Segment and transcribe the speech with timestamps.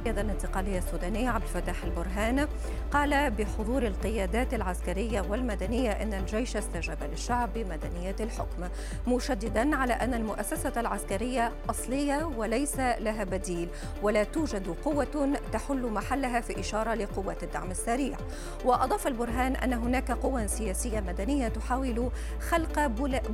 [0.00, 2.48] القيادة الانتقالية السودانية عبد الفتاح البرهان
[2.90, 8.68] قال بحضور القيادات العسكرية والمدنية أن الجيش استجاب للشعب بمدنية الحكم
[9.08, 13.68] مشددا على أن المؤسسة العسكرية أصلية وليس لها بديل
[14.02, 18.16] ولا توجد قوة تحل محلها في إشارة لقوة الدعم السريع.
[18.64, 22.10] وأضاف البرهان أن هناك قوى سياسية مدنية تحاول
[22.48, 22.86] خلق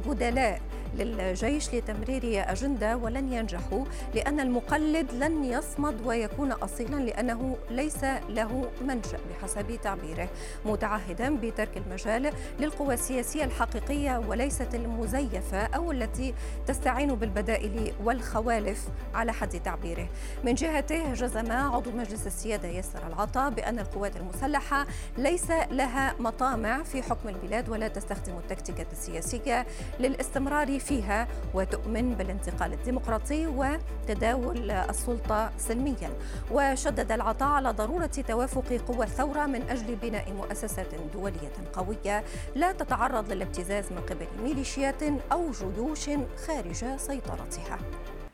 [0.06, 0.60] بدلاء
[0.94, 9.18] للجيش لتمرير أجندة ولن ينجحوا لأن المقلد لن يصمد ويكون أصيلا لأنه ليس له منشأ
[9.30, 10.28] بحسب تعبيره
[10.64, 16.34] متعهدا بترك المجال للقوى السياسية الحقيقية وليست المزيفة أو التي
[16.66, 20.08] تستعين بالبدائل والخوالف على حد تعبيره.
[20.44, 24.86] من جهته جزم عضو مجلس السيادة ياسر العطاء بأن القوات المسلحة
[25.18, 29.66] ليس لها مطامع في حكم البلاد ولا تستخدم التكتيكات السياسية
[30.00, 36.10] للاستمرار فيها وتؤمن بالانتقال الديمقراطي وتداول السلطة سلميا.
[36.50, 43.32] وشدد العطاء على ضرورة توافق قوى الثورة من أجل بناء مؤسسات دولية قوية لا تتعرض
[43.32, 45.02] للابتزاز من قبل ميليشيات
[45.32, 46.10] أو جيوش
[46.46, 47.78] خارج سيطرتها.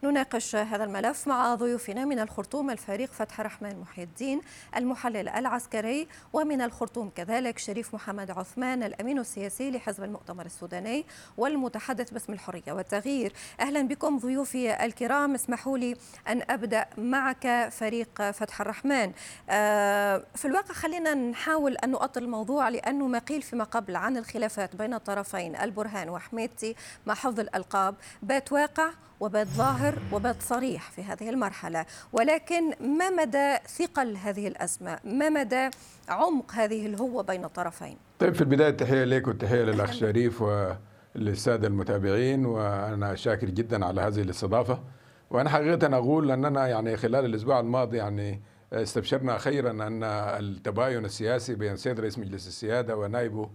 [0.04, 4.40] نناقش هذا الملف مع ضيوفنا من الخرطوم الفريق فتح رحمن محي الدين
[4.76, 12.32] المحلل العسكري ومن الخرطوم كذلك شريف محمد عثمان الأمين السياسي لحزب المؤتمر السوداني والمتحدث باسم
[12.32, 13.32] الحرية والتغيير.
[13.60, 15.96] أهلا بكم ضيوفي الكرام اسمحوا لي
[16.28, 19.12] أن أبدأ معك فريق فتح الرحمن.
[19.50, 24.76] آه، في الواقع خلينا نحاول أن نؤطر الموضوع لأنه ما قيل فيما قبل عن الخلافات
[24.76, 27.94] بين الطرفين البرهان وحميدتي مع حفظ الألقاب.
[28.22, 31.86] بات واقع وبات ظاهر وبات صريح في هذه المرحلة.
[32.12, 35.70] ولكن ما مدى ثقل هذه الأزمة ما مدى
[36.08, 42.46] عمق هذه الهوة بين الطرفين طيب في البداية تحية لك وتحية للأخ شريف وللسادة المتابعين
[42.46, 44.82] وأنا شاكر جدا على هذه الاستضافة.
[45.30, 51.76] وأنا حقيقة أقول أننا يعني خلال الأسبوع الماضي يعني استبشرنا خيرا أن التباين السياسي بين
[51.76, 53.50] سيد رئيس مجلس السيادة ونائبه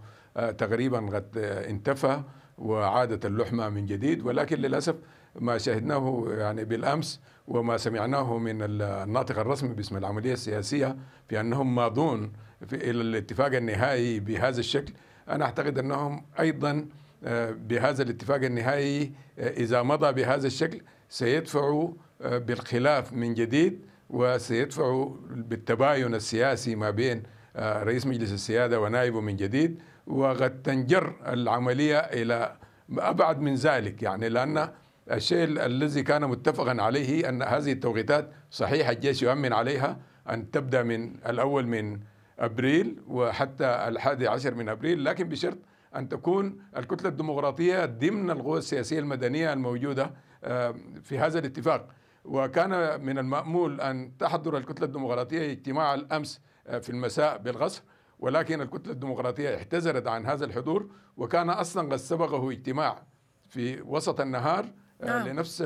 [0.58, 2.20] تقريبا قد انتفى
[2.58, 4.26] وعادت اللحمة من جديد.
[4.26, 4.94] ولكن للأسف
[5.40, 10.96] ما شاهدناه يعني بالأمس وما سمعناه من الناطق الرسمي باسم العملية السياسية
[11.28, 12.32] في أنهم ماضون
[12.72, 14.92] إلى الاتفاق النهائي بهذا الشكل.
[15.28, 16.86] أنا أعتقد أنهم أيضا
[17.24, 25.16] آه، بهذا الاتفاق النهائي آه، إذا مضى بهذا الشكل سيدفعوا آه، بالخلاف من جديد وسيدفعوا
[25.30, 27.22] بالتباين السياسي ما بين
[27.56, 29.82] رئيس مجلس السيادة ونائبه من جديد.
[30.06, 32.56] وقد تنجر العملية إلى
[32.98, 34.68] أبعد من ذلك يعني لأن
[35.10, 39.98] الشيء الذي كان متفقا عليه أن هذه التوقيتات صحيح الجيش يؤمن عليها
[40.30, 42.00] أن تبدأ من الأول من
[42.38, 45.58] أبريل وحتى الحادي عشر من أبريل لكن بشرط
[45.96, 50.10] أن تكون الكتلة الديمقراطية ضمن القوى السياسية المدنية الموجودة
[50.44, 51.88] آه، في هذا الاتفاق.
[52.24, 57.82] وكان من المأمول أن تحضر الكتلة الديمقراطية اجتماع الأمس آه، في المساء بالغصر
[58.18, 63.02] ولكن الكتلة الديمقراطية احتزرت عن هذا الحضور وكان أصلا قد سبقه اجتماع
[63.48, 64.66] في وسط النهار
[65.06, 65.28] نعم.
[65.28, 65.64] لنفس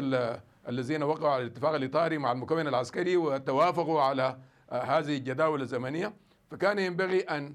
[0.68, 4.38] الذين وقعوا على الاتفاق الإطاري مع المكون العسكري وتوافقوا على
[4.70, 6.14] آه، هذه الجداول الزمنية
[6.50, 7.54] فكان ينبغي أن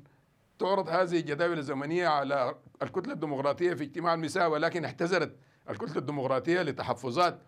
[0.59, 5.35] تعرض هذه الجداول الزمنية على الكتلة الديمقراطية في اجتماع المساء ولكن احتزرت
[5.69, 7.41] الكتلة الديمقراطية لتحفظات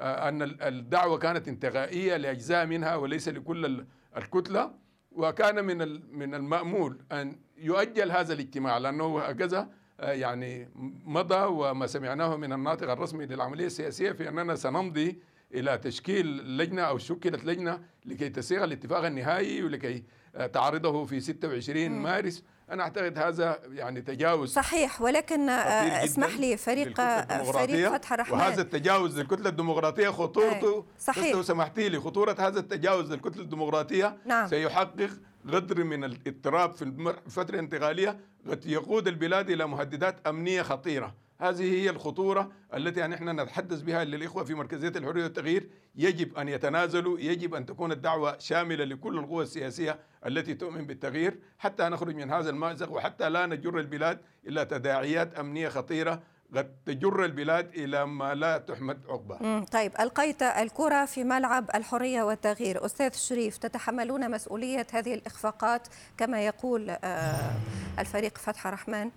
[0.00, 3.86] آه، أن الدعوة كانت انتغائيه لأجزاء منها وليس لكل
[4.16, 4.70] الكتلة
[5.12, 5.78] وكان من
[6.18, 10.68] من المأمول أن يؤجل هذا الاجتماع لأنه هكذا آه، يعني
[11.04, 15.18] مضى وما سمعناه من الناطق الرسمي للعملية السياسية في أننا سنمضي
[15.54, 20.04] إلى تشكيل لجنة أو شكلت لجنة لكي تسيغ الاتفاق النهائي ولكي
[20.36, 22.02] آه، تعرضه في 26 م.
[22.02, 22.44] مارس.
[22.70, 27.00] أنا أعتقد هذا يعني تجاوز صحيح ولكن آه، اسمح لي فريق
[27.42, 28.38] فريق فتح الرحمن.
[28.38, 30.84] وهذا التجاوز للكتلة الديمقراطية خطورته.
[30.98, 31.34] صحيح.
[31.34, 34.48] لو سمحتي لي خطورة هذا التجاوز للكتلة الديمقراطية نعم.
[34.48, 35.10] سيحقق
[35.52, 41.14] قدر من الاضطراب في الفترة الانتقالية قد يقود البلاد إلى مهددات أمنية خطيرة.
[41.40, 45.68] هذه هي الخطورة التي نحن نتحدث بها للإخوة في مركزية الحرية والتغيير.
[45.96, 51.38] يجب أن يتنازلوا يجب أن تكون الدعوة شاملة لكل القوى السياسية التي تؤمن بالتغيير.
[51.58, 56.22] حتى نخرج من هذا المأزق وحتى لا نجر البلاد إلى تداعيات أمنية خطيرة.
[56.54, 62.86] قد تجر البلاد إلى ما لا تحمد عقبه طيب ألقيت الكرة في ملعب الحرية والتغيير.
[62.86, 67.56] أستاذ شريف تتحملون مسؤولية هذه الإخفاقات كما يقول آه،
[67.98, 69.10] الفريق فتح الرحمن؟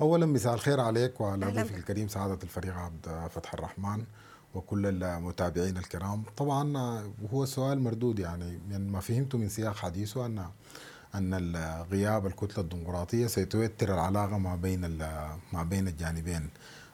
[0.00, 4.04] اولا مساء الخير عليك وعلى ضيفك الكريم سعادة الفريق عبد فتح الرحمن
[4.54, 6.22] وكل المتابعين الكرام.
[6.36, 6.74] طبعا
[7.32, 10.46] هو سؤال مردود يعني من ما فهمته من سياق حديثه أن
[11.14, 11.56] أن
[11.90, 14.98] غياب الكتلة الديمقراطية سيتوتر العلاقة ما بين
[15.52, 16.50] ما بين الجانبين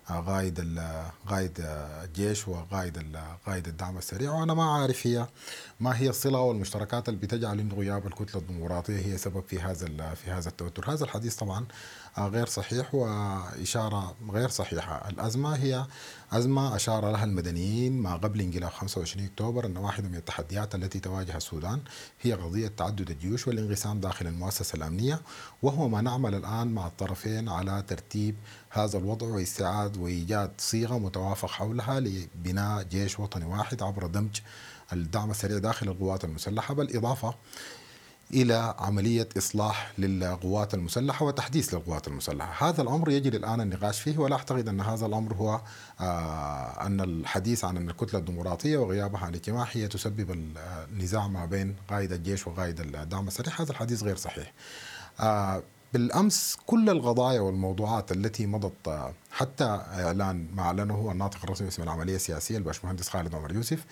[0.09, 0.81] قائد
[1.27, 3.17] قائد الجيش وقائد
[3.47, 4.33] قائد الدعم السريع.
[4.33, 5.27] وأنا ما عارف هي
[5.81, 10.49] ما هي الصلة والمشتركات اللي بتجعل غياب الكتلة الديمقراطية هي سبب في هذا في هذا
[10.49, 11.67] التوتر، هذا الحديث طبعا
[12.19, 15.87] غير صحيح وإشارة غير صحيحة، الأزمة هي
[16.33, 21.37] أزمة أشار لها المدنيين ما قبل انقلاب 25 أكتوبر أن واحدة من التحديات التي تواجه
[21.37, 21.81] السودان
[22.21, 25.21] هي قضية تعدد الجيوش والانقسام داخل المؤسسة الأمنية
[25.63, 28.37] وهو ما نعمل الآن مع الطرفين على ترتيب
[28.71, 34.41] هذا الوضع واستعاد وإيجاد صيغة متوافق حولها لبناء جيش وطني واحد عبر دمج
[34.93, 37.35] الدعم السريع داخل القوات المسلحة بالاضافه
[38.35, 44.37] إلى عملية إصلاح للقوات المسلحة وتحديث للقوات المسلحة، هذا الأمر يجري الآن النقاش فيه ولا
[44.37, 45.61] أعتقد أن هذا الأمر هو
[46.01, 50.55] آه أن الحديث عن أن الكتلة الديمقراطية وغيابها عن الاجتماع هي تسبب
[50.93, 54.53] النزاع ما بين قائد الجيش وقائد الدعم السريع، هذا الحديث غير صحيح.
[55.21, 55.63] آه
[55.93, 62.59] بالأمس كل القضايا والموضوعات التي مضت حتى إعلان ما أعلنه الناطق الرسمي باسم العملية السياسية
[62.59, 63.85] الباشمهندس خالد عمر يوسف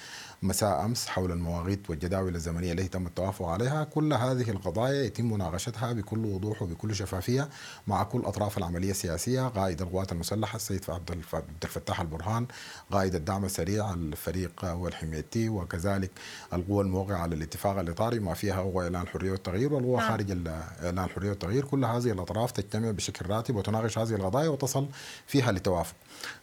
[0.42, 3.84] مساء أمس حول المواقيت والجداول الزمنية التي تم التوافق عليها.
[3.84, 7.48] كل هذه القضايا يتم مناقشتها بكل وضوح وبكل شفافية
[7.86, 9.48] مع كل أطراف العملية السياسية.
[9.48, 11.24] قائد القوات المسلحة السيد عبد
[11.64, 12.46] الفتاح البرهان
[12.90, 16.10] قائد الدعم السريع الفريق هو الحميتي وكذلك
[16.52, 20.08] القوى الموقعة على الاتفاق الإطاري ما فيها هو إعلان الحريه والتغيير والقوى نعم.
[20.08, 21.64] خارج إعلان الحريه والتغيير.
[21.64, 24.88] كل هذه الأطراف تجتمع بشكل راتب وتناقش هذه القضايا وتصل
[25.34, 25.94] فيها لتوافق.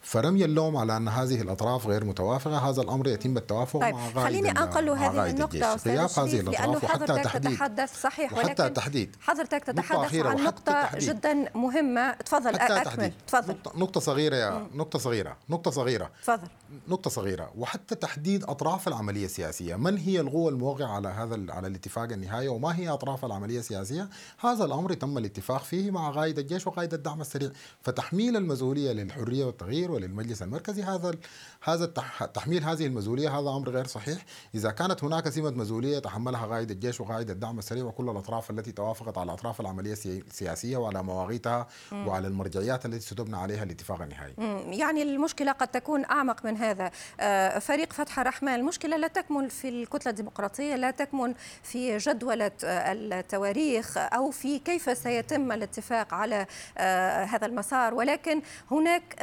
[0.01, 2.69] فرمي اللوم على أن هذه الأطراف غير متوافقة.
[2.69, 7.51] هذا الأمر يتم التوافق طيب مع خليني أنقل هذه النقطة غياب هذه الأطراف وحتى تحديد.
[7.51, 9.15] تتحدث صحيح وحتى ولكن تحديد.
[9.21, 12.11] حضرتك تتحدث عن نقطة جدا مهمة.
[12.13, 13.13] تفضل أكمل.
[13.27, 13.55] تفضل.
[13.75, 15.37] نقطة صغيرة يا نقطة صغيرة.
[15.49, 16.11] نقطة صغيرة.
[16.21, 16.47] تفضل.
[16.87, 17.51] نقطة صغيرة.
[17.57, 19.75] وحتى تحديد أطراف العملية السياسية.
[19.75, 24.09] من هي القوى الموقعة على هذا على الاتفاق النهائي؟ وما هي أطراف العملية السياسية؟
[24.39, 27.51] هذا الأمر تم الاتفاق فيه مع قائد الجيش وقائد الدعم السريع.
[27.81, 28.37] فتحميل
[28.71, 30.83] المسؤولية للحرية والتغيير وللمجلس المركزي.
[30.83, 31.11] هذا
[31.63, 31.85] هذا
[32.33, 34.25] تحميل هذه المسؤولية هذا أمر غير صحيح.
[34.55, 39.17] إذا كانت هناك سمة مسؤولية تحملها قائد الجيش وقائد الدعم السريع وكل الأطراف التي توافقت
[39.17, 44.33] على اطراف العملية السياسيه وعلى مواقيتها وعلى المرجعيات التي ستبنى عليها الاتفاق النهائي.
[44.79, 46.91] يعني المشكلة قد تكون أعمق من هذا.
[47.19, 51.33] آه، فريق فتح الرحمن المشكلة لا تكمن في الكتلة الديمقراطية لا تكمن
[51.63, 56.45] في جدولة التواريخ أو في كيف سيتم الاتفاق على
[56.77, 57.93] آه، هذا المسار.
[57.93, 58.41] ولكن
[58.71, 59.15] هناك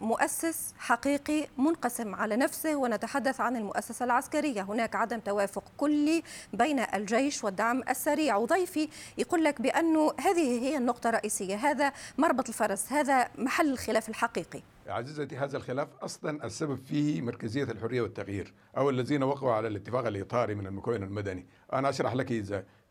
[0.00, 4.62] مؤسس حقيقي منقسم على نفسه ونتحدث عن المؤسسة العسكرية.
[4.62, 6.22] هناك عدم توافق كلي
[6.52, 8.36] بين الجيش والدعم السريع.
[8.36, 8.88] وضيفي
[9.18, 11.56] يقول لك بأنه هذه هي النقطة الرئيسية.
[11.56, 14.62] هذا مربط الفرس هذا محل الخلاف الحقيقي.
[14.88, 20.54] عزيزتي هذا الخلاف أصلا السبب فيه مركزية الحرية والتغيير أو الذين وقعوا على الاتفاق الإطاري
[20.54, 22.26] من المكون المدني، أنا أشرح لك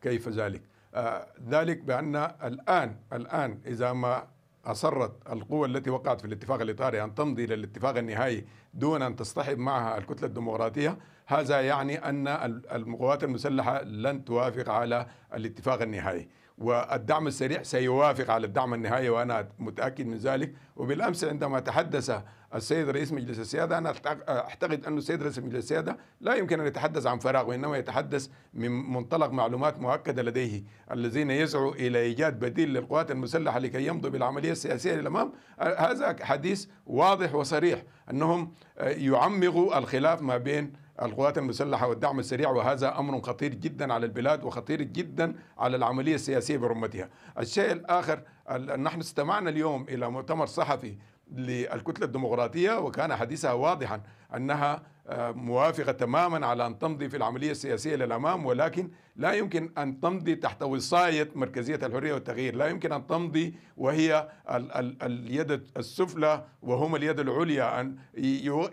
[0.01, 0.61] كيف ذلك.
[0.93, 4.27] آه ذلك بأن الآن الآن إذا ما
[4.65, 9.97] أصرت القوى التي وقعت في الاتفاق الإطاري أن تمضي للاتفاق النهائي دون أن تصطحب معها
[9.97, 10.97] الكتلة الديمقراطية.
[11.27, 12.27] هذا يعني أن
[12.71, 16.27] القوات المسلحة لن توافق على الاتفاق النهائي.
[16.57, 20.53] والدعم السريع سيوافق على الدعم النهائي وأنا متأكد من ذلك.
[20.75, 22.21] وبالأمس عندما تحدث
[22.55, 23.93] السيد رئيس مجلس السيادة أنا
[24.29, 28.71] أعتقد أن السيد رئيس مجلس السيادة لا يمكن أن يتحدث عن فراغ وانما يتحدث من
[28.93, 30.63] منطلق معلومات مؤكدة لديه.
[30.91, 37.35] الذين يسعوا إلى إيجاد بديل للقوات المسلحة لكي يمضوا بالعملية السياسية للامام هذا حديث واضح
[37.35, 44.05] وصريح أنهم يعمقوا الخلاف ما بين القوات المسلحة والدعم السريع وهذا أمر خطير جدا على
[44.05, 47.09] البلاد وخطير جدا على العملية السياسية برمتها.
[47.39, 48.21] الشيء الآخر
[48.77, 50.97] نحن استمعنا اليوم إلى مؤتمر صحفي
[51.31, 54.01] للكتلة الديمقراطية وكان حديثها واضحا
[54.35, 54.83] أنها
[55.31, 60.63] موافقة تماما على أن تمضي في العملية السياسية للأمام ولكن لا يمكن أن تمضي تحت
[60.63, 62.55] وصاية مركزية الحرية والتغيير.
[62.55, 67.95] لا يمكن أن تمضي وهي ال ال اليد السفلى وهم اليد العليا أن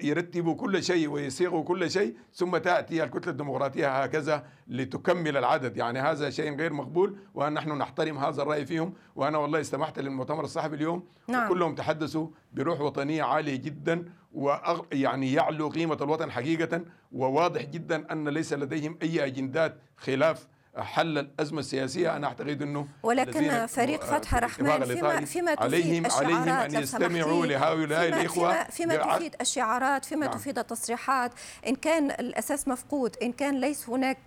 [0.03, 5.77] يرتبوا كل شيء ويصيغوا كل شيء ثم تأتي الكتلة الديمقراطية هكذا لتكمل العدد.
[5.77, 10.75] يعني هذا شيء غير مقبول ونحن نحترم هذا الرأي فيهم وأنا والله استمعت للمؤتمر الصحفي
[10.75, 11.07] اليوم.
[11.29, 11.49] نعم.
[11.49, 16.83] كلهم تحدثوا بروح وطنية عالية جدا ويعني يعلو قيمة الوطن حقيقة.
[17.13, 22.17] وواضح جدا أن ليس لديهم أي أجندات خلاف حل الأزمة السياسية.
[22.17, 28.09] أنا أعتقد أنه ولكن فريق فتح رحمن فيما, فيما تفيد عليهم, عليهم أن يستمعوا لهؤلاء
[28.09, 28.53] الإخوة.
[28.53, 30.35] فيما, فيما تفيد الشعارات فيما نعم.
[30.35, 31.33] تفيد التصريحات.
[31.67, 34.19] إن كان الأساس مفقود إن كان ليس هناك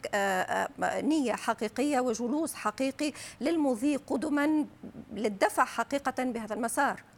[0.79, 4.65] نية حقيقية وجلوس حقيقي للمضي قدما
[5.13, 7.14] للدفع حقيقة بهذا المسار.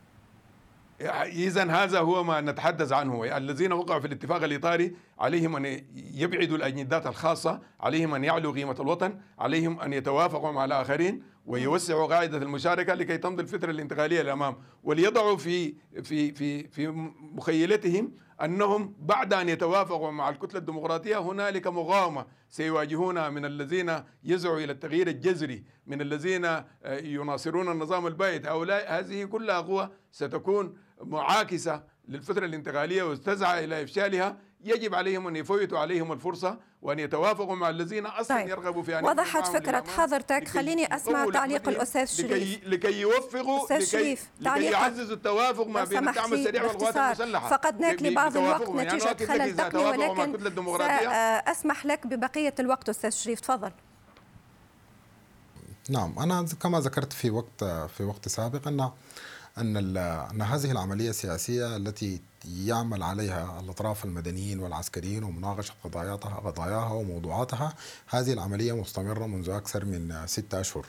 [1.01, 3.37] إذا هذا هو ما نتحدث عنه.
[3.37, 9.19] الذين وقعوا في الاتفاق الإطاري عليهم أن يبعدوا الأجندات الخاصة عليهم أن يعلوا قيمة الوطن
[9.39, 15.75] عليهم أن يتوافقوا مع الآخرين ويوسعوا قاعدة المشاركة لكي تمضي الفترة الانتقالية للأمام وليضعوا في
[16.03, 16.87] في في في
[17.19, 18.11] مخيلتهم
[18.43, 25.07] أنهم بعد أن يتوافقوا مع الكتلة الديمقراطية هنالك مقاومة سيواجهونها من الذين يسعوا إلى التغيير
[25.07, 26.47] الجذري من الذين
[26.85, 34.95] يناصرون النظام البائد هؤلاء هذه كلها قوى ستكون معاكسة للفترة الانتقالية وتسعى إلى إفشالها يجب
[34.95, 38.47] عليهم أن يفوتوا عليهم الفرصة وأن يتوافقوا مع الذين أصلا طيب.
[38.47, 42.31] يرغبوا في أن وضحت فكرة حضرتك خليني أسمع تعليق الأستاذ شريف.
[42.31, 47.49] لكي, لكي يوفقوا أستاذ شريف لكي يعززوا التوافق ما بين الدعم السريع والقوات المسلحة.
[47.49, 50.45] فقدناك لبعض الوقت يعني نتيجة خلل تقني ولكن
[51.47, 53.71] أسمح لك ببقية الوقت أستاذ شريف تفضل.
[55.89, 58.91] نعم أنا كما ذكرت في وقت في وقت سابق أن
[59.59, 65.73] أن أن هذه العملية السياسية التي يعمل عليها الأطراف المدنيين والعسكريين ومناقشة
[66.43, 67.73] قضاياها وموضوعاتها
[68.07, 70.85] هذه العملية مستمرة منذ أكثر من ستة أشهر.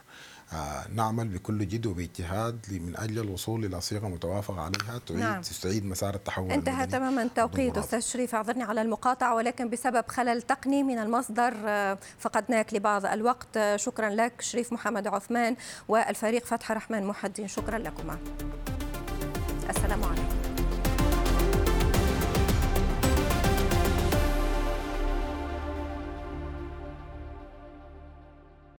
[0.95, 5.41] نعمل بكل جد وباجتهاد من أجل الوصول إلى صيغة متوافق عليها تعيد نعم.
[5.41, 8.35] تستعيد مسار التحول انتهى تماما توقيت أستاذ شريف.
[8.35, 13.57] أعذرني على المقاطعة ولكن بسبب خلل تقني من المصدر آه، فقدناك لبعض الوقت.
[13.57, 15.57] آه، شكرا لك شريف محمد عثمان
[15.89, 17.49] والفريق فتح رحمن محدين.
[17.49, 18.19] شكرا لكما.
[19.71, 20.28] السلام عليكم.